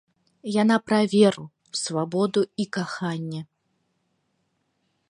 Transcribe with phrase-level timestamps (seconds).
[0.61, 1.45] Яна пра веру,
[1.81, 3.41] свабоду і каханне.